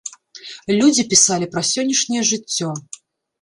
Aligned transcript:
Людзі 0.79 1.05
пісалі 1.11 1.49
пра 1.53 1.63
сённяшняе 1.73 2.23
жыццё. 2.31 2.73